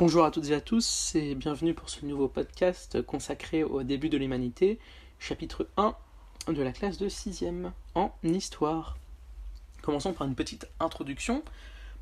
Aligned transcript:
Bonjour 0.00 0.24
à 0.24 0.30
toutes 0.30 0.50
et 0.50 0.54
à 0.54 0.60
tous 0.60 1.16
et 1.16 1.34
bienvenue 1.34 1.74
pour 1.74 1.90
ce 1.90 2.06
nouveau 2.06 2.28
podcast 2.28 3.02
consacré 3.02 3.64
au 3.64 3.82
début 3.82 4.08
de 4.08 4.16
l'humanité, 4.16 4.78
chapitre 5.18 5.66
1 5.76 5.92
de 6.46 6.62
la 6.62 6.70
classe 6.70 6.98
de 6.98 7.08
6ème 7.08 7.72
en 7.96 8.12
histoire. 8.22 8.96
Commençons 9.82 10.12
par 10.12 10.28
une 10.28 10.36
petite 10.36 10.68
introduction. 10.78 11.42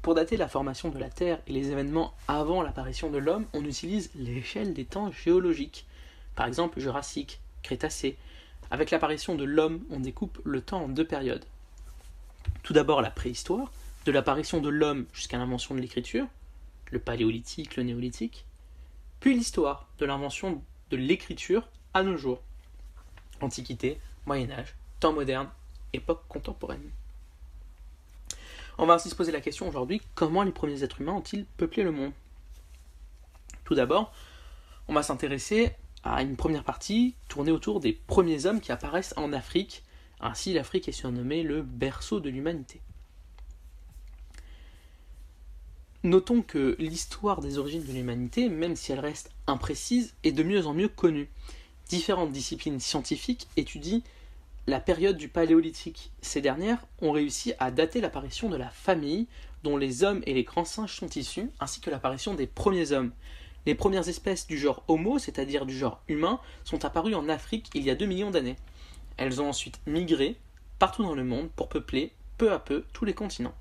Pour 0.02 0.14
dater 0.14 0.36
la 0.36 0.46
formation 0.46 0.90
de 0.90 0.98
la 0.98 1.08
Terre 1.08 1.40
et 1.46 1.54
les 1.54 1.70
événements 1.70 2.12
avant 2.28 2.60
l'apparition 2.60 3.10
de 3.10 3.16
l'homme, 3.16 3.46
on 3.54 3.64
utilise 3.64 4.10
l'échelle 4.14 4.74
des 4.74 4.84
temps 4.84 5.10
géologiques, 5.10 5.86
par 6.34 6.46
exemple 6.46 6.78
Jurassique, 6.78 7.40
Crétacé. 7.62 8.18
Avec 8.70 8.90
l'apparition 8.90 9.36
de 9.36 9.44
l'homme, 9.44 9.80
on 9.88 10.00
découpe 10.00 10.38
le 10.44 10.60
temps 10.60 10.82
en 10.82 10.88
deux 10.88 11.06
périodes. 11.06 11.46
Tout 12.62 12.74
d'abord 12.74 13.00
la 13.00 13.10
préhistoire, 13.10 13.72
de 14.04 14.12
l'apparition 14.12 14.60
de 14.60 14.68
l'homme 14.68 15.06
jusqu'à 15.14 15.38
l'invention 15.38 15.74
de 15.74 15.80
l'écriture, 15.80 16.26
le 16.90 16.98
paléolithique, 16.98 17.76
le 17.76 17.82
néolithique, 17.82 18.46
puis 19.20 19.34
l'histoire 19.34 19.88
de 19.98 20.06
l'invention 20.06 20.62
de 20.90 20.96
l'écriture 20.96 21.68
à 21.94 22.02
nos 22.02 22.16
jours, 22.16 22.40
Antiquité, 23.40 24.00
Moyen 24.26 24.50
Âge, 24.50 24.76
temps 25.00 25.12
moderne, 25.12 25.48
époque 25.92 26.22
contemporaine. 26.28 26.90
On 28.78 28.86
va 28.86 28.94
ainsi 28.94 29.08
se 29.08 29.14
poser 29.14 29.32
la 29.32 29.40
question 29.40 29.68
aujourd'hui, 29.68 30.02
comment 30.14 30.42
les 30.42 30.52
premiers 30.52 30.82
êtres 30.82 31.00
humains 31.00 31.14
ont-ils 31.14 31.46
peuplé 31.56 31.82
le 31.82 31.92
monde? 31.92 32.12
Tout 33.64 33.74
d'abord, 33.74 34.12
on 34.88 34.94
va 34.94 35.02
s'intéresser 35.02 35.74
à 36.04 36.22
une 36.22 36.36
première 36.36 36.62
partie 36.62 37.14
tournée 37.28 37.50
autour 37.50 37.80
des 37.80 37.92
premiers 37.92 38.46
hommes 38.46 38.60
qui 38.60 38.70
apparaissent 38.72 39.14
en 39.16 39.32
Afrique. 39.32 39.82
Ainsi, 40.20 40.52
l'Afrique 40.52 40.88
est 40.88 40.92
surnommée 40.92 41.42
le 41.42 41.62
berceau 41.62 42.20
de 42.20 42.30
l'humanité. 42.30 42.80
Notons 46.06 46.40
que 46.40 46.76
l'histoire 46.78 47.40
des 47.40 47.58
origines 47.58 47.82
de 47.82 47.90
l'humanité, 47.90 48.48
même 48.48 48.76
si 48.76 48.92
elle 48.92 49.00
reste 49.00 49.32
imprécise, 49.48 50.14
est 50.22 50.30
de 50.30 50.44
mieux 50.44 50.64
en 50.68 50.72
mieux 50.72 50.86
connue. 50.86 51.28
Différentes 51.88 52.30
disciplines 52.30 52.78
scientifiques 52.78 53.48
étudient 53.56 54.02
la 54.68 54.78
période 54.78 55.16
du 55.16 55.26
Paléolithique. 55.26 56.12
Ces 56.22 56.40
dernières 56.40 56.78
ont 57.02 57.10
réussi 57.10 57.54
à 57.58 57.72
dater 57.72 58.00
l'apparition 58.00 58.48
de 58.48 58.56
la 58.56 58.68
famille 58.68 59.26
dont 59.64 59.76
les 59.76 60.04
hommes 60.04 60.22
et 60.26 60.34
les 60.34 60.44
grands 60.44 60.64
singes 60.64 60.94
sont 60.94 61.08
issus, 61.08 61.50
ainsi 61.58 61.80
que 61.80 61.90
l'apparition 61.90 62.34
des 62.34 62.46
premiers 62.46 62.92
hommes. 62.92 63.10
Les 63.66 63.74
premières 63.74 64.08
espèces 64.08 64.46
du 64.46 64.58
genre 64.58 64.84
Homo, 64.86 65.18
c'est-à-dire 65.18 65.66
du 65.66 65.76
genre 65.76 66.04
humain, 66.06 66.38
sont 66.62 66.84
apparues 66.84 67.16
en 67.16 67.28
Afrique 67.28 67.68
il 67.74 67.82
y 67.82 67.90
a 67.90 67.96
2 67.96 68.06
millions 68.06 68.30
d'années. 68.30 68.54
Elles 69.16 69.42
ont 69.42 69.48
ensuite 69.48 69.80
migré 69.88 70.36
partout 70.78 71.02
dans 71.02 71.16
le 71.16 71.24
monde 71.24 71.50
pour 71.56 71.68
peupler 71.68 72.12
peu 72.38 72.52
à 72.52 72.60
peu 72.60 72.84
tous 72.92 73.04
les 73.04 73.14
continents. 73.14 73.56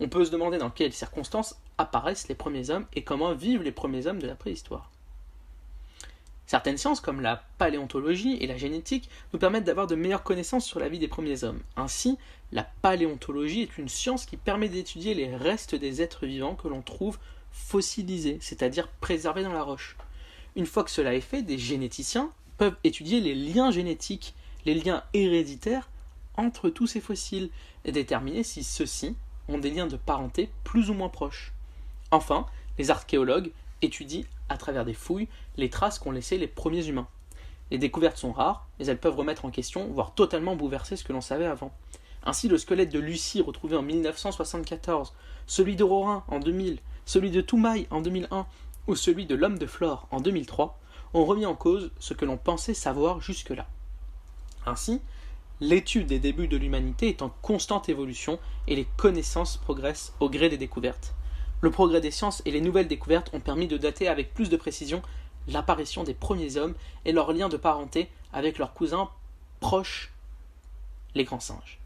On 0.00 0.08
peut 0.08 0.24
se 0.24 0.32
demander 0.32 0.58
dans 0.58 0.70
quelles 0.70 0.92
circonstances 0.92 1.54
apparaissent 1.78 2.28
les 2.28 2.34
premiers 2.34 2.70
hommes 2.70 2.86
et 2.94 3.02
comment 3.02 3.34
vivent 3.34 3.62
les 3.62 3.72
premiers 3.72 4.06
hommes 4.06 4.20
de 4.20 4.26
la 4.26 4.34
préhistoire. 4.34 4.90
Certaines 6.46 6.78
sciences, 6.78 7.00
comme 7.00 7.20
la 7.20 7.42
paléontologie 7.58 8.36
et 8.40 8.46
la 8.46 8.56
génétique, 8.56 9.10
nous 9.32 9.38
permettent 9.38 9.64
d'avoir 9.64 9.88
de 9.88 9.96
meilleures 9.96 10.22
connaissances 10.22 10.64
sur 10.64 10.78
la 10.78 10.88
vie 10.88 11.00
des 11.00 11.08
premiers 11.08 11.42
hommes. 11.42 11.60
Ainsi, 11.76 12.18
la 12.52 12.62
paléontologie 12.82 13.62
est 13.62 13.78
une 13.78 13.88
science 13.88 14.26
qui 14.26 14.36
permet 14.36 14.68
d'étudier 14.68 15.14
les 15.14 15.34
restes 15.34 15.74
des 15.74 16.02
êtres 16.02 16.26
vivants 16.26 16.54
que 16.54 16.68
l'on 16.68 16.82
trouve 16.82 17.18
fossilisés, 17.50 18.38
c'est-à-dire 18.40 18.86
préservés 19.00 19.42
dans 19.42 19.52
la 19.52 19.64
roche. 19.64 19.96
Une 20.54 20.66
fois 20.66 20.84
que 20.84 20.90
cela 20.90 21.14
est 21.14 21.20
fait, 21.20 21.42
des 21.42 21.58
généticiens 21.58 22.30
peuvent 22.58 22.76
étudier 22.84 23.20
les 23.20 23.34
liens 23.34 23.72
génétiques, 23.72 24.34
les 24.64 24.74
liens 24.74 25.02
héréditaires 25.14 25.90
entre 26.36 26.70
tous 26.70 26.86
ces 26.86 27.00
fossiles, 27.00 27.50
et 27.84 27.92
déterminer 27.92 28.44
si 28.44 28.62
ceux-ci 28.62 29.16
ont 29.48 29.58
des 29.58 29.70
liens 29.70 29.86
de 29.86 29.96
parenté 29.96 30.50
plus 30.64 30.90
ou 30.90 30.94
moins 30.94 31.08
proches. 31.08 31.52
Enfin, 32.10 32.46
les 32.78 32.90
archéologues 32.90 33.52
étudient, 33.82 34.24
à 34.48 34.56
travers 34.56 34.84
des 34.84 34.94
fouilles, 34.94 35.28
les 35.56 35.70
traces 35.70 35.98
qu'ont 35.98 36.12
laissées 36.12 36.38
les 36.38 36.46
premiers 36.46 36.86
humains. 36.86 37.08
Les 37.70 37.78
découvertes 37.78 38.18
sont 38.18 38.32
rares, 38.32 38.66
mais 38.78 38.86
elles 38.86 38.98
peuvent 38.98 39.16
remettre 39.16 39.44
en 39.44 39.50
question, 39.50 39.88
voire 39.88 40.14
totalement 40.14 40.54
bouleverser 40.54 40.96
ce 40.96 41.04
que 41.04 41.12
l'on 41.12 41.20
savait 41.20 41.46
avant. 41.46 41.72
Ainsi, 42.24 42.48
le 42.48 42.58
squelette 42.58 42.92
de 42.92 42.98
Lucie 42.98 43.40
retrouvé 43.40 43.76
en 43.76 43.82
1974, 43.82 45.14
celui 45.46 45.76
de 45.76 45.84
Rorin 45.84 46.24
en 46.28 46.38
2000, 46.38 46.78
celui 47.04 47.30
de 47.30 47.40
Toumaï 47.40 47.86
en 47.90 48.00
2001 48.00 48.46
ou 48.86 48.94
celui 48.94 49.26
de 49.26 49.34
l'homme 49.34 49.58
de 49.58 49.66
Flore 49.66 50.06
en 50.10 50.20
2003 50.20 50.78
ont 51.14 51.24
remis 51.24 51.46
en 51.46 51.54
cause 51.54 51.90
ce 51.98 52.14
que 52.14 52.24
l'on 52.24 52.36
pensait 52.36 52.74
savoir 52.74 53.20
jusque-là. 53.20 53.66
Ainsi, 54.64 55.00
l'étude 55.60 56.08
des 56.08 56.18
débuts 56.18 56.48
de 56.48 56.56
l'humanité 56.56 57.08
est 57.08 57.22
en 57.22 57.30
constante 57.42 57.88
évolution 57.88 58.38
et 58.66 58.76
les 58.76 58.86
connaissances 58.96 59.56
progressent 59.56 60.12
au 60.20 60.28
gré 60.28 60.48
des 60.48 60.58
découvertes. 60.58 61.14
Le 61.60 61.70
progrès 61.70 62.00
des 62.00 62.10
sciences 62.10 62.42
et 62.44 62.50
les 62.50 62.60
nouvelles 62.60 62.88
découvertes 62.88 63.30
ont 63.32 63.40
permis 63.40 63.66
de 63.66 63.76
dater 63.76 64.08
avec 64.08 64.34
plus 64.34 64.50
de 64.50 64.56
précision 64.56 65.02
l'apparition 65.48 66.04
des 66.04 66.14
premiers 66.14 66.56
hommes 66.56 66.74
et 67.04 67.12
leur 67.12 67.32
lien 67.32 67.48
de 67.48 67.56
parenté 67.56 68.10
avec 68.32 68.58
leurs 68.58 68.74
cousins 68.74 69.10
proches, 69.60 70.12
les 71.14 71.24
grands 71.24 71.40
singes. 71.40 71.78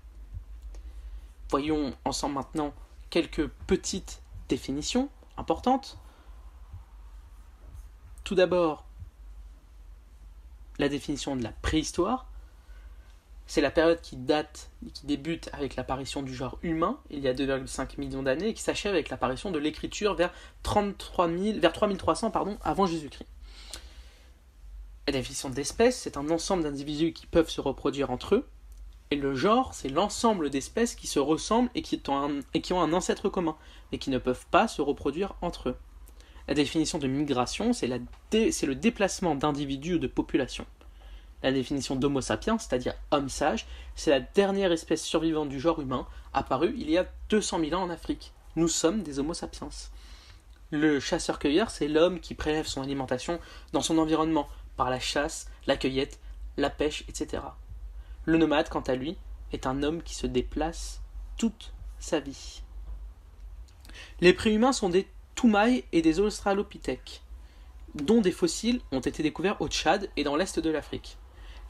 Voyons 1.51 1.95
ensemble 2.05 2.35
maintenant 2.37 2.73
quelques 3.11 3.49
petites 3.67 4.23
définitions 4.49 5.09
importantes. 5.37 5.99
Tout 8.25 8.35
d'abord, 8.35 8.85
la 10.79 10.89
définition 10.89 11.37
de 11.37 11.43
la 11.43 11.51
préhistoire. 11.51 12.30
C'est 13.51 13.61
la 13.61 13.73
période 13.73 14.01
qui 14.01 14.15
date, 14.15 14.71
qui 14.95 15.07
débute 15.07 15.51
avec 15.53 15.75
l'apparition 15.75 16.23
du 16.23 16.33
genre 16.33 16.61
humain, 16.63 17.01
il 17.11 17.19
y 17.19 17.27
a 17.27 17.35
2,5 17.35 17.99
millions 17.99 18.23
d'années, 18.23 18.51
et 18.51 18.55
qui 18.55 18.63
s'achève 18.63 18.93
avec 18.93 19.09
l'apparition 19.09 19.51
de 19.51 19.59
l'écriture 19.59 20.15
vers, 20.15 20.33
33 20.63 21.27
vers 21.59 21.73
3300 21.73 22.31
pardon, 22.31 22.59
avant 22.63 22.87
Jésus-Christ. 22.87 23.27
La 25.09 25.15
définition 25.15 25.51
d'espèce, 25.51 25.99
c'est 25.99 26.17
un 26.17 26.31
ensemble 26.31 26.63
d'individus 26.63 27.13
qui 27.13 27.27
peuvent 27.27 27.51
se 27.51 27.61
reproduire 27.61 28.13
entre 28.13 28.37
eux, 28.37 28.47
et 29.11 29.17
le 29.17 29.35
genre, 29.35 29.75
c'est 29.75 29.89
l'ensemble 29.89 30.49
d'espèces 30.49 30.95
qui 30.95 31.09
se 31.09 31.19
ressemblent 31.19 31.71
et 31.75 31.83
qui 31.83 32.01
ont 32.09 32.81
un 32.81 32.93
ancêtre 32.93 33.29
commun, 33.29 33.57
mais 33.91 33.99
qui 33.99 34.11
ne 34.11 34.19
peuvent 34.19 34.47
pas 34.53 34.69
se 34.69 34.81
reproduire 34.81 35.35
entre 35.43 35.71
eux. 35.71 35.77
La 36.47 36.55
définition 36.55 36.99
de 36.99 37.09
migration, 37.09 37.73
c'est 37.73 37.89
le 37.89 38.75
déplacement 38.77 39.35
d'individus 39.35 39.95
ou 39.95 39.99
de 39.99 40.07
populations. 40.07 40.67
La 41.43 41.53
définition 41.53 41.97
d'Homo 41.97 42.21
sapiens, 42.21 42.59
c'est-à-dire 42.59 42.95
homme 43.11 43.31
sage, 43.31 43.67
c'est 43.95 44.11
la 44.11 44.21
dernière 44.21 44.73
espèce 44.73 45.03
survivante 45.03 45.49
du 45.49 45.59
genre 45.59 45.81
humain, 45.81 46.07
apparue 46.35 46.75
il 46.77 46.91
y 46.91 46.99
a 46.99 47.07
200 47.31 47.61
000 47.61 47.75
ans 47.75 47.85
en 47.85 47.91
Afrique. 47.91 48.33
Nous 48.57 48.69
sommes 48.69 49.03
des 49.03 49.19
Homo 49.19 49.33
sapiens. 49.33 49.71
Le 50.71 51.01
chasseur-cueilleur, 51.01 51.71
c'est 51.71 51.89
l'homme 51.89 52.21
qui 52.21 52.35
prélève 52.35 52.67
son 52.67 52.83
alimentation 52.83 53.41
dans 53.73 53.81
son 53.81 53.97
environnement, 53.99 54.49
par 54.77 54.91
la 54.91 55.01
chasse, 55.01 55.49
la 55.67 55.77
cueillette, 55.77 56.21
la 56.57 56.71
pêche, 56.71 57.05
etc. 57.09 57.43
Le 58.27 58.37
nomade, 58.37 58.69
quant 58.69 58.81
à 58.81 58.95
lui, 58.95 59.17
est 59.53 59.67
un 59.67 59.83
homme 59.83 60.03
qui 60.03 60.15
se 60.15 60.27
déplace 60.27 61.01
toute 61.39 61.73
sa 61.99 62.21
vie. 62.21 62.63
Les 64.21 64.35
préhumains 64.35 64.73
sont 64.73 64.91
des 64.91 65.09
Toumaï 65.35 65.85
et 65.93 66.03
des 66.03 66.21
Australopithèques, 66.21 67.23
dont 67.95 68.21
des 68.21 68.31
fossiles 68.31 68.81
ont 68.93 69.01
été 69.01 69.23
découverts 69.23 69.61
au 69.63 69.69
Tchad 69.69 70.11
et 70.17 70.23
dans 70.23 70.37
l'est 70.37 70.61
de 70.61 70.71
l'Afrique 70.71 71.17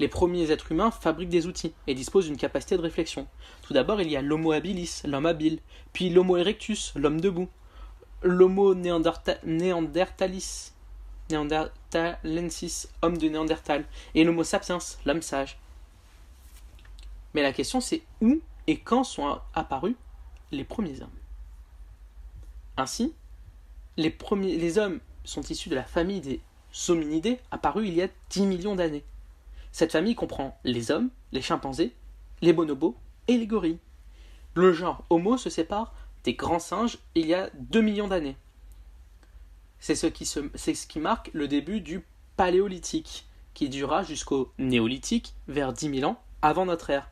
les 0.00 0.08
premiers 0.08 0.50
êtres 0.50 0.72
humains 0.72 0.90
fabriquent 0.90 1.28
des 1.28 1.46
outils 1.46 1.74
et 1.86 1.94
disposent 1.94 2.24
d'une 2.24 2.38
capacité 2.38 2.74
de 2.74 2.82
réflexion. 2.82 3.28
Tout 3.60 3.74
d'abord, 3.74 4.00
il 4.00 4.10
y 4.10 4.16
a 4.16 4.22
l'Homo 4.22 4.52
habilis, 4.52 5.02
l'homme 5.04 5.26
habile, 5.26 5.58
puis 5.92 6.08
l'Homo 6.08 6.38
erectus, 6.38 6.94
l'homme 6.96 7.20
debout, 7.20 7.48
l'Homo 8.22 8.74
néandertalis, 8.74 10.72
néandertalensis, 11.30 12.88
homme 13.02 13.18
de 13.18 13.28
Néandertal, 13.28 13.84
et 14.14 14.24
l'Homo 14.24 14.42
sapiens, 14.42 14.78
l'homme 15.04 15.20
sage. 15.20 15.58
Mais 17.34 17.42
la 17.42 17.52
question 17.52 17.82
c'est 17.82 18.02
où 18.22 18.40
et 18.66 18.78
quand 18.78 19.04
sont 19.04 19.38
apparus 19.54 19.96
les 20.50 20.64
premiers 20.64 21.02
hommes? 21.02 21.10
Ainsi, 22.78 23.12
les, 23.98 24.10
premiers, 24.10 24.56
les 24.56 24.78
hommes 24.78 25.00
sont 25.24 25.42
issus 25.42 25.68
de 25.68 25.74
la 25.74 25.84
famille 25.84 26.22
des 26.22 26.40
hominidés 26.88 27.38
apparus 27.50 27.86
il 27.86 27.94
y 27.94 28.02
a 28.02 28.08
10 28.30 28.46
millions 28.46 28.74
d'années. 28.74 29.04
Cette 29.72 29.92
famille 29.92 30.14
comprend 30.14 30.58
les 30.64 30.90
hommes, 30.90 31.10
les 31.32 31.42
chimpanzés, 31.42 31.94
les 32.42 32.52
bonobos 32.52 32.96
et 33.28 33.36
les 33.36 33.46
gorilles. 33.46 33.78
Le 34.54 34.72
genre 34.72 35.04
Homo 35.10 35.36
se 35.36 35.50
sépare 35.50 35.94
des 36.24 36.34
grands 36.34 36.58
singes 36.58 36.98
il 37.14 37.26
y 37.26 37.34
a 37.34 37.50
2 37.54 37.80
millions 37.80 38.08
d'années. 38.08 38.36
C'est 39.78 39.94
ce, 39.94 40.06
qui 40.06 40.98
marque 40.98 41.30
le 41.32 41.48
début 41.48 41.80
du 41.80 42.04
Paléolithique, 42.36 43.26
qui 43.54 43.68
dura 43.68 44.02
jusqu'au 44.02 44.52
Néolithique, 44.58 45.34
vers 45.48 45.72
10 45.72 46.00
000 46.00 46.10
ans 46.10 46.20
avant 46.42 46.66
notre 46.66 46.90
ère. 46.90 47.08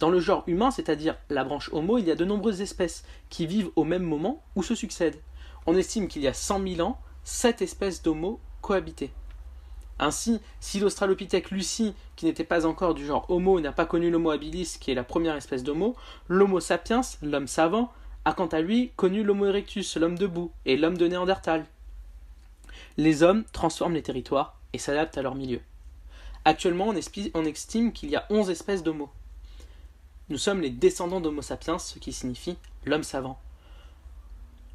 Dans 0.00 0.10
le 0.10 0.20
genre 0.20 0.44
humain, 0.46 0.70
c'est-à-dire 0.70 1.16
la 1.28 1.44
branche 1.44 1.70
Homo, 1.72 1.98
il 1.98 2.06
y 2.06 2.10
a 2.10 2.16
de 2.16 2.24
nombreuses 2.24 2.60
espèces 2.60 3.04
qui 3.28 3.46
vivent 3.46 3.70
au 3.76 3.84
même 3.84 4.02
moment 4.02 4.42
ou 4.56 4.62
se 4.62 4.74
succèdent. 4.74 5.20
On 5.66 5.76
estime 5.76 6.08
qu'il 6.08 6.22
y 6.22 6.28
a 6.28 6.34
100 6.34 6.76
000 6.76 6.88
ans, 6.88 7.00
7 7.24 7.62
espèces 7.62 8.02
d'Homo 8.02 8.40
cohabitaient. 8.62 9.10
Ainsi, 9.98 10.40
si 10.60 10.78
l'Australopithèque 10.78 11.50
Lucie, 11.50 11.94
qui 12.14 12.26
n'était 12.26 12.44
pas 12.44 12.66
encore 12.66 12.94
du 12.94 13.04
genre 13.04 13.26
Homo, 13.28 13.60
n'a 13.60 13.72
pas 13.72 13.86
connu 13.86 14.10
l'Homo 14.10 14.30
habilis, 14.30 14.76
qui 14.80 14.90
est 14.90 14.94
la 14.94 15.04
première 15.04 15.34
espèce 15.34 15.64
d'Homo, 15.64 15.96
l'Homo 16.28 16.60
sapiens, 16.60 17.00
l'homme 17.22 17.48
savant, 17.48 17.92
a 18.24 18.32
quant 18.32 18.46
à 18.46 18.60
lui 18.60 18.92
connu 18.96 19.24
l'Homo 19.24 19.46
erectus, 19.46 19.96
l'homme 19.96 20.18
debout, 20.18 20.52
et 20.66 20.76
l'homme 20.76 20.96
de 20.96 21.08
Néandertal. 21.08 21.66
Les 22.96 23.22
hommes 23.22 23.44
transforment 23.52 23.94
les 23.94 24.02
territoires 24.02 24.58
et 24.72 24.78
s'adaptent 24.78 25.18
à 25.18 25.22
leur 25.22 25.34
milieu. 25.34 25.60
Actuellement, 26.44 26.88
on, 27.34 27.44
estime 27.44 27.92
qu'il 27.92 28.10
y 28.10 28.16
a 28.16 28.26
11 28.30 28.50
espèces 28.50 28.82
d'Homo. 28.82 29.10
Nous 30.28 30.38
sommes 30.38 30.60
les 30.60 30.70
descendants 30.70 31.20
d'Homo 31.20 31.42
sapiens, 31.42 31.78
ce 31.78 31.98
qui 31.98 32.12
signifie 32.12 32.56
l'homme 32.84 33.02
savant. 33.02 33.40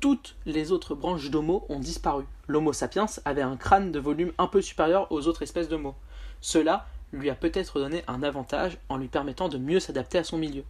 Toutes 0.03 0.35
les 0.45 0.73
autres 0.73 0.95
branches 0.95 1.29
d'Homo 1.29 1.65
ont 1.69 1.79
disparu. 1.79 2.25
L'Homo 2.49 2.73
sapiens 2.73 3.05
avait 3.23 3.41
un 3.41 3.55
crâne 3.55 3.93
de 3.93 4.01
volume 4.01 4.33
un 4.37 4.47
peu 4.47 4.61
supérieur 4.61 5.09
aux 5.13 5.27
autres 5.27 5.43
espèces 5.43 5.69
d'Homo. 5.69 5.95
Cela 6.41 6.85
lui 7.13 7.29
a 7.29 7.35
peut-être 7.35 7.79
donné 7.79 8.03
un 8.07 8.21
avantage 8.21 8.77
en 8.89 8.97
lui 8.97 9.07
permettant 9.07 9.47
de 9.47 9.57
mieux 9.57 9.79
s'adapter 9.79 10.17
à 10.17 10.25
son 10.25 10.37
milieu. 10.37 10.65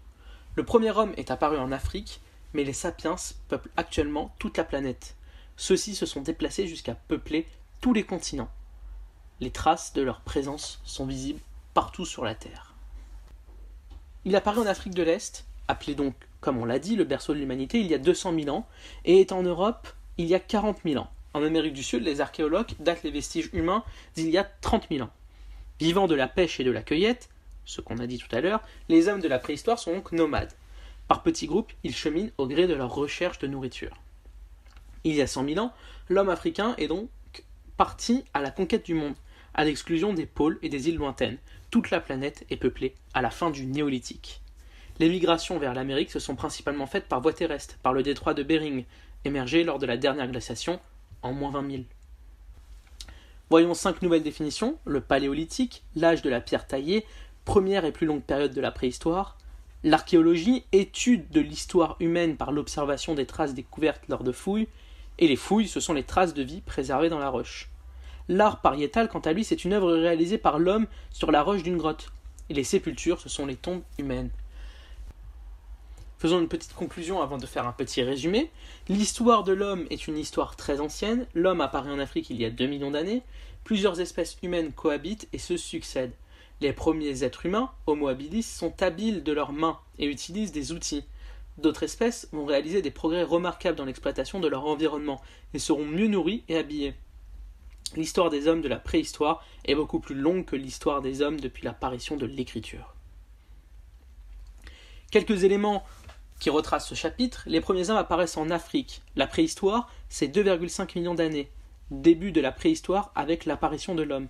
Le 0.54 0.64
premier 0.64 0.92
homme 0.92 1.16
est 1.18 1.32
apparu 1.32 1.58
en 1.58 1.72
Afrique, 1.72 2.22
mais 2.54 2.64
les 2.64 2.74
sapiens 2.74 3.16
peuplent 3.48 3.72
actuellement 3.76 4.36
toute 4.38 4.56
la 4.56 4.64
planète. 4.64 5.16
Ceux-ci 5.58 5.96
se 5.96 6.06
sont 6.06 6.22
déplacés 6.22 6.68
jusqu'à 6.68 6.94
peupler 6.94 7.48
tous 7.82 7.94
les 7.94 8.04
continents. 8.04 8.52
Les 9.40 9.50
traces 9.50 9.94
de 9.94 10.04
leur 10.04 10.22
présence 10.22 10.80
sont 10.84 11.08
visibles 11.08 11.42
partout 11.74 12.06
sur 12.06 12.24
la 12.24 12.36
Terre. 12.36 12.76
Il 14.26 14.36
apparaît 14.36 14.62
en 14.62 14.68
Afrique 14.68 14.94
de 14.94 15.02
l'Est, 15.02 15.46
appelé 15.68 15.96
donc, 15.96 16.14
comme 16.44 16.58
on 16.58 16.66
l'a 16.66 16.78
dit, 16.78 16.98
le 16.98 17.06
berceau 17.06 17.34
de 17.34 17.40
l'humanité, 17.40 17.80
il 17.80 17.88
y 17.88 17.94
a 17.94 17.98
200 17.98 18.34
000 18.36 18.56
ans, 18.56 18.68
et 19.06 19.22
est 19.22 19.32
en 19.32 19.44
Europe 19.44 19.88
il 20.18 20.26
y 20.28 20.36
a 20.36 20.40
40 20.40 20.80
000 20.86 21.02
ans. 21.02 21.10
En 21.34 21.42
Amérique 21.42 21.74
du 21.74 21.84
Sud, 21.84 22.04
les 22.04 22.20
archéologues 22.20 22.74
datent 22.80 23.04
les 23.04 23.12
vestiges 23.12 23.50
humains 23.54 23.84
d'il 24.16 24.30
y 24.30 24.38
a 24.38 24.44
30 24.44 24.88
000 24.92 25.06
ans. 25.06 25.10
Vivant 25.80 26.06
de 26.06 26.16
la 26.16 26.28
pêche 26.28 26.60
et 26.60 26.66
de 26.66 26.70
la 26.70 26.84
cueillette, 26.84 27.30
ce 27.66 27.80
qu'on 27.80 27.98
a 27.98 28.08
dit 28.08 28.18
tout 28.18 28.36
à 28.36 28.42
l'heure, 28.42 28.62
les 28.90 29.08
hommes 29.08 29.22
de 29.22 29.28
la 29.30 29.40
préhistoire 29.40 29.80
sont 29.80 29.94
donc 29.94 30.12
nomades. 30.12 30.52
Par 31.08 31.24
petits 31.24 31.48
groupes, 31.48 31.72
ils 31.84 31.96
cheminent 31.96 32.32
au 32.38 32.46
gré 32.46 32.68
de 32.68 32.74
leur 32.74 32.94
recherche 32.94 33.40
de 33.40 33.48
nourriture. 33.48 33.96
Il 35.06 35.16
y 35.16 35.22
a 35.22 35.28
100 35.28 35.46
000 35.46 35.60
ans, 35.66 35.74
l'homme 36.10 36.30
africain 36.30 36.76
est 36.78 36.88
donc 36.88 37.10
parti 37.78 38.26
à 38.34 38.42
la 38.42 38.52
conquête 38.52 38.86
du 38.86 38.94
monde, 38.94 39.16
à 39.54 39.64
l'exclusion 39.64 40.14
des 40.14 40.26
pôles 40.26 40.60
et 40.62 40.70
des 40.70 40.90
îles 40.90 40.98
lointaines. 40.98 41.38
Toute 41.72 41.90
la 41.90 42.02
planète 42.02 42.46
est 42.50 42.58
peuplée 42.58 42.96
à 43.14 43.22
la 43.22 43.32
fin 43.32 43.50
du 43.50 43.66
néolithique. 43.66 44.43
Les 45.00 45.10
migrations 45.10 45.58
vers 45.58 45.74
l'Amérique 45.74 46.12
se 46.12 46.20
sont 46.20 46.36
principalement 46.36 46.86
faites 46.86 47.08
par 47.08 47.22
voie 47.22 47.34
terrestre, 47.34 47.78
par 47.82 47.94
le 47.94 48.04
détroit 48.04 48.34
de 48.34 48.44
Bering, 48.44 48.86
émergé 49.26 49.64
lors 49.64 49.80
de 49.80 49.86
la 49.86 49.98
dernière 49.98 50.28
glaciation 50.28 50.80
en 51.24 51.34
moins 51.34 51.52
20 51.52 51.72
000. 51.72 51.84
Voyons 53.50 53.74
cinq 53.74 54.02
nouvelles 54.02 54.24
définitions 54.24 54.78
le 54.86 55.02
paléolithique, 55.02 55.84
l'âge 55.96 56.22
de 56.22 56.30
la 56.30 56.42
pierre 56.42 56.68
taillée, 56.68 57.06
première 57.46 57.86
et 57.86 57.92
plus 57.92 58.06
longue 58.06 58.24
période 58.24 58.54
de 58.54 58.62
la 58.62 58.72
préhistoire, 58.72 59.38
l'archéologie, 59.84 60.64
étude 60.72 61.30
de 61.30 61.42
l'histoire 61.42 61.98
humaine 62.00 62.38
par 62.38 62.52
l'observation 62.52 63.16
des 63.16 63.26
traces 63.26 63.54
découvertes 63.54 64.04
lors 64.08 64.24
de 64.24 64.32
fouilles, 64.32 64.68
et 65.20 65.28
les 65.28 65.36
fouilles, 65.36 65.68
ce 65.68 65.80
sont 65.80 65.94
les 65.94 66.04
traces 66.04 66.34
de 66.34 66.44
vie 66.44 66.62
préservées 66.62 67.10
dans 67.10 67.20
la 67.20 67.30
roche. 67.30 67.70
L'art 68.30 68.62
pariétal, 68.62 69.10
quant 69.10 69.20
à 69.20 69.34
lui, 69.34 69.44
c'est 69.44 69.66
une 69.66 69.74
œuvre 69.74 69.94
réalisée 69.94 70.38
par 70.38 70.58
l'homme 70.58 70.88
sur 71.12 71.32
la 71.32 71.44
roche 71.44 71.64
d'une 71.64 71.78
grotte. 71.78 72.12
Et 72.50 72.54
les 72.54 72.64
sépultures, 72.64 73.20
ce 73.20 73.30
sont 73.30 73.46
les 73.46 73.56
tombes 73.56 73.84
humaines. 73.98 74.30
Faisons 76.24 76.40
une 76.40 76.48
petite 76.48 76.74
conclusion 76.74 77.22
avant 77.22 77.38
de 77.38 77.46
faire 77.46 77.68
un 77.68 77.74
petit 77.74 78.02
résumé. 78.02 78.50
L'histoire 78.88 79.44
de 79.44 79.52
l'homme 79.52 79.86
est 79.90 80.08
une 80.08 80.18
histoire 80.18 80.56
très 80.56 80.80
ancienne. 80.80 81.28
L'homme 81.34 81.60
apparaît 81.60 81.92
en 81.92 82.00
Afrique 82.00 82.30
il 82.30 82.40
y 82.40 82.46
a 82.46 82.50
2 82.50 82.66
millions 82.66 82.92
d'années. 82.92 83.24
Plusieurs 83.66 84.00
espèces 84.00 84.38
humaines 84.42 84.72
cohabitent 84.72 85.28
et 85.34 85.38
se 85.38 85.58
succèdent. 85.58 86.16
Les 86.62 86.72
premiers 86.72 87.26
êtres 87.26 87.46
humains, 87.46 87.72
Homo 87.88 88.08
habilis, 88.08 88.44
sont 88.44 88.82
habiles 88.82 89.24
de 89.24 89.34
leurs 89.34 89.52
mains 89.52 89.78
et 90.00 90.06
utilisent 90.06 90.54
des 90.54 90.72
outils. 90.72 91.04
D'autres 91.58 91.84
espèces 91.84 92.30
vont 92.32 92.46
réaliser 92.46 92.82
des 92.82 92.90
progrès 92.90 93.24
remarquables 93.24 93.78
dans 93.78 93.84
l'exploitation 93.84 94.40
de 94.40 94.48
leur 94.48 94.66
environnement 94.66 95.22
et 95.54 95.60
seront 95.60 95.86
mieux 95.86 96.08
nourris 96.08 96.46
et 96.48 96.56
habillés. 96.56 96.94
L'histoire 97.98 98.30
des 98.30 98.48
hommes 98.48 98.62
de 98.62 98.70
la 98.70 98.80
préhistoire 98.80 99.46
est 99.66 99.76
beaucoup 99.76 100.00
plus 100.00 100.16
longue 100.16 100.46
que 100.46 100.56
l'histoire 100.56 101.02
des 101.02 101.22
hommes 101.22 101.42
depuis 101.42 101.66
l'apparition 101.66 102.16
de 102.16 102.26
l'écriture. 102.26 102.94
Quelques 105.12 105.44
éléments 105.44 105.84
qui 106.44 106.50
retracent 106.50 106.90
ce 106.90 106.94
chapitre, 106.94 107.44
les 107.46 107.62
premiers 107.62 107.90
hommes 107.90 107.96
apparaissent 107.96 108.36
en 108.36 108.50
Afrique. 108.50 109.02
La 109.16 109.28
préhistoire, 109.28 109.90
c'est 110.10 110.28
2,5 110.28 111.00
millions 111.00 111.16
d'années. 111.16 111.50
Début 111.90 112.34
de 112.34 112.42
la 112.42 112.52
préhistoire 112.52 113.14
avec 113.16 113.46
l'apparition 113.46 113.96
de 113.96 114.04
l'homme. 114.04 114.28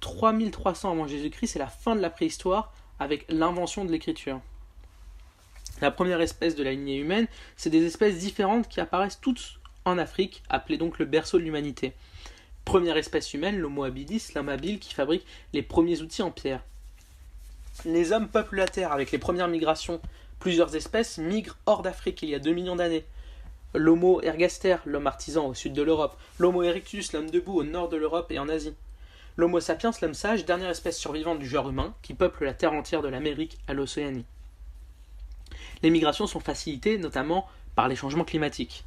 3300 0.00 0.92
avant 0.92 1.06
Jésus-Christ, 1.06 1.52
c'est 1.52 1.58
la 1.58 1.68
fin 1.68 1.96
de 1.96 2.02
la 2.02 2.10
préhistoire 2.10 2.74
avec 2.98 3.24
l'invention 3.30 3.86
de 3.86 3.92
l'écriture. 3.92 4.42
La 5.80 5.90
première 5.90 6.20
espèce 6.20 6.54
de 6.54 6.62
la 6.62 6.72
lignée 6.72 6.98
humaine, 6.98 7.28
c'est 7.56 7.70
des 7.70 7.86
espèces 7.86 8.18
différentes 8.18 8.68
qui 8.68 8.78
apparaissent 8.78 9.20
toutes 9.22 9.60
en 9.86 9.96
Afrique, 9.96 10.42
appelées 10.50 10.76
donc 10.76 10.98
le 10.98 11.06
berceau 11.06 11.38
de 11.38 11.44
l'humanité. 11.44 11.94
Première 12.66 12.98
espèce 12.98 13.32
humaine, 13.32 13.56
l'Homo 13.56 13.84
habilis, 13.84 14.32
l'homme 14.34 14.50
habile 14.50 14.80
qui 14.80 14.92
fabrique 14.92 15.24
les 15.54 15.62
premiers 15.62 16.02
outils 16.02 16.20
en 16.20 16.30
pierre. 16.30 16.62
Les 17.86 18.12
hommes 18.12 18.28
peuplent 18.28 18.56
la 18.56 18.68
Terre 18.68 18.92
avec 18.92 19.12
les 19.12 19.18
premières 19.18 19.48
migrations. 19.48 20.02
Plusieurs 20.38 20.76
espèces 20.76 21.18
migrent 21.18 21.56
hors 21.66 21.82
d'Afrique 21.82 22.22
il 22.22 22.28
y 22.30 22.34
a 22.34 22.38
2 22.38 22.52
millions 22.52 22.76
d'années. 22.76 23.04
L'Homo 23.74 24.20
ergaster, 24.22 24.76
l'homme 24.84 25.06
artisan 25.06 25.46
au 25.46 25.54
sud 25.54 25.72
de 25.72 25.82
l'Europe. 25.82 26.16
L'Homo 26.38 26.62
erectus, 26.62 27.12
l'homme 27.12 27.30
debout 27.30 27.58
au 27.58 27.64
nord 27.64 27.88
de 27.88 27.96
l'Europe 27.96 28.30
et 28.30 28.38
en 28.38 28.48
Asie. 28.48 28.74
L'Homo 29.36 29.58
sapiens, 29.58 29.90
l'homme 30.00 30.14
sage, 30.14 30.44
dernière 30.44 30.70
espèce 30.70 30.98
survivante 30.98 31.40
du 31.40 31.48
genre 31.48 31.68
humain, 31.68 31.94
qui 32.02 32.14
peuple 32.14 32.44
la 32.44 32.54
terre 32.54 32.72
entière 32.72 33.02
de 33.02 33.08
l'Amérique 33.08 33.58
à 33.66 33.74
l'Océanie. 33.74 34.24
Les 35.82 35.90
migrations 35.90 36.26
sont 36.26 36.40
facilitées 36.40 36.98
notamment 36.98 37.48
par 37.74 37.88
les 37.88 37.96
changements 37.96 38.24
climatiques. 38.24 38.84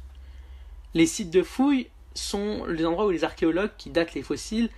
Les 0.94 1.06
sites 1.06 1.30
de 1.30 1.42
fouilles 1.42 1.88
sont 2.14 2.64
les 2.66 2.86
endroits 2.86 3.06
où 3.06 3.10
les 3.10 3.24
archéologues 3.24 3.70
qui 3.76 3.90
datent 3.90 4.14
les 4.14 4.22
fossiles 4.22 4.70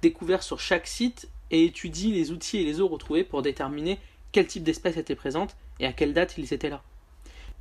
découverts 0.00 0.44
sur 0.44 0.60
chaque 0.60 0.86
site 0.86 1.28
et 1.50 1.64
étudient 1.64 2.14
les 2.14 2.30
outils 2.30 2.58
et 2.58 2.64
les 2.64 2.80
os 2.80 2.90
retrouvés 2.90 3.24
pour 3.24 3.42
déterminer 3.42 3.98
quel 4.32 4.46
type 4.46 4.62
d'espèces 4.62 4.96
étaient 4.96 5.16
présentes 5.16 5.56
et 5.80 5.86
à 5.86 5.92
quelle 5.92 6.12
date 6.12 6.36
ils 6.38 6.52
étaient 6.52 6.70
là? 6.70 6.82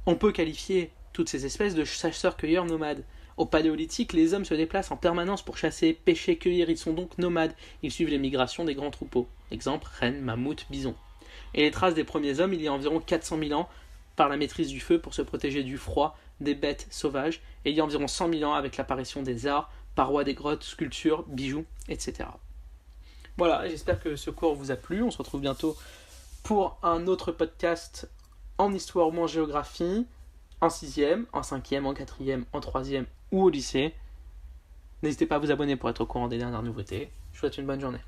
On 0.06 0.16
peut 0.16 0.32
qualifier 0.32 0.92
toutes 1.14 1.30
ces 1.30 1.46
espèces 1.46 1.76
de 1.76 1.86
chasseurs-cueilleurs 1.86 2.66
nomades. 2.66 3.04
Au 3.38 3.46
paléolithique, 3.46 4.14
les 4.14 4.34
hommes 4.34 4.46
se 4.46 4.54
déplacent 4.54 4.92
en 4.92 4.98
permanence 4.98 5.44
pour 5.44 5.58
chasser, 5.58 5.94
pêcher, 5.94 6.38
cueillir, 6.38 6.70
ils 6.70 6.78
sont 6.78 6.94
donc 6.94 7.18
nomades, 7.18 7.56
ils 7.82 7.92
suivent 7.92 8.10
les 8.10 8.20
migrations 8.20 8.66
des 8.66 8.76
grands 8.76 8.92
troupeaux. 8.92 9.28
Exemple, 9.52 9.88
rennes, 10.00 10.22
mammouths, 10.22 10.66
bisons. 10.70 10.96
Et 11.54 11.62
les 11.62 11.72
traces 11.72 11.96
des 11.96 12.04
premiers 12.04 12.40
hommes, 12.40 12.54
il 12.54 12.62
y 12.62 12.68
a 12.68 12.74
environ 12.74 13.00
400 13.00 13.40
000 13.40 13.60
ans, 13.60 13.70
par 14.16 14.30
la 14.30 14.38
maîtrise 14.38 14.68
du 14.68 14.80
feu 14.80 15.00
pour 15.00 15.14
se 15.14 15.24
protéger 15.24 15.64
du 15.64 15.78
froid, 15.78 16.18
des 16.40 16.54
bêtes 16.54 16.88
sauvages, 16.92 17.42
et 17.66 17.72
il 17.72 17.76
y 17.76 17.80
a 17.80 17.84
environ 17.84 18.08
100 18.08 18.34
000 18.34 18.44
ans 18.44 18.54
avec 18.54 18.78
l'apparition 18.78 19.24
des 19.24 19.48
arts, 19.48 19.72
parois 19.96 20.24
des 20.24 20.34
grottes, 20.34 20.64
sculptures, 20.64 21.24
bijoux, 21.28 21.66
etc. 21.90 22.30
Voilà, 23.38 23.68
j'espère 23.68 24.00
que 24.00 24.16
ce 24.16 24.30
cours 24.30 24.54
vous 24.54 24.70
a 24.70 24.76
plu. 24.76 25.02
On 25.02 25.10
se 25.10 25.18
retrouve 25.18 25.42
bientôt 25.42 25.76
pour 26.44 26.78
un 26.84 27.08
autre 27.08 27.32
podcast 27.32 28.10
en 28.58 28.74
histoire 28.74 29.08
ou 29.08 29.18
en 29.18 29.28
géographie, 29.28 30.06
en 30.62 30.70
sixième, 30.70 31.26
en 31.32 31.42
cinquième, 31.42 31.86
en 31.86 31.94
quatrième, 31.94 32.46
en 32.52 32.60
troisième 32.60 33.06
ou 33.32 33.44
au 33.44 33.50
lycée. 33.50 33.96
N'hésitez 35.02 35.26
pas 35.26 35.36
à 35.36 35.40
vous 35.40 35.52
abonner 35.52 35.78
pour 35.78 35.90
être 35.90 36.02
au 36.02 36.06
courant 36.06 36.28
des 36.28 36.38
dernières 36.38 36.64
nouveautés. 36.64 37.12
Je 37.32 37.38
vous 37.38 37.40
souhaite 37.40 37.58
une 37.58 37.66
bonne 37.66 37.82
journée. 37.82 38.00